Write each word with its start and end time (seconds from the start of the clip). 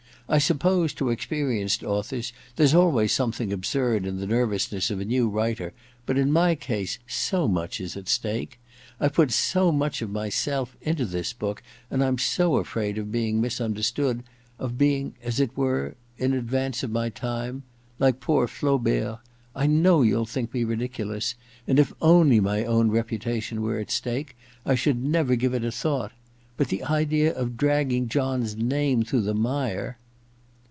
I 0.29 0.37
suppose 0.37 0.93
to 0.93 1.09
experienced 1.09 1.83
authors 1.83 2.31
there's 2.55 2.73
always 2.73 3.11
something 3.11 3.51
absurd 3.51 4.05
in 4.05 4.15
the 4.15 4.25
nervous 4.25 4.71
ness 4.71 4.89
of 4.89 5.01
a 5.01 5.05
new 5.05 5.27
writer, 5.27 5.73
but 6.05 6.17
in 6.17 6.31
my 6.31 6.55
case 6.55 6.99
so 7.05 7.49
much 7.49 7.81
is 7.81 7.97
at 7.97 8.07
stake; 8.07 8.57
I've 8.97 9.11
put 9.11 9.31
so 9.31 9.73
much 9.73 10.01
of 10.01 10.09
myself 10.09 10.77
into 10.81 11.03
this 11.05 11.33
book 11.33 11.61
and 11.89 12.01
I'm 12.01 12.17
so 12.17 12.55
afraid 12.55 12.97
of 12.97 13.11
being 13.11 13.41
misunderstood... 13.41 14.23
of 14.57 14.77
being, 14.77 15.15
as 15.21 15.41
it 15.41 15.57
were, 15.57 15.95
in 16.17 16.31
advance 16.31 16.81
of 16.81 16.91
my 16.91 17.09
time... 17.09 17.63
like 17.99 18.21
poor 18.21 18.47
Flaubert.... 18.47 19.19
I 19.53 19.67
know 19.67 20.01
you'll 20.01 20.25
think 20.25 20.53
me 20.53 20.63
ridiculous... 20.63 21.35
and 21.67 21.77
if 21.77 21.91
only 22.01 22.39
my 22.39 22.63
own 22.63 22.89
reputation 22.89 23.61
were 23.61 23.79
at 23.79 23.91
stake, 23.91 24.37
I 24.65 24.75
should 24.75 25.03
never 25.03 25.35
give 25.35 25.53
it 25.53 25.65
a 25.65 25.73
thought... 25.73 26.13
but 26.55 26.69
the 26.69 26.85
idea 26.85 27.33
of 27.35 27.57
dragging 27.57 28.07
John's 28.07 28.55
name 28.55 29.03
through 29.03 29.23
the 29.23 29.35
mire 29.35 29.97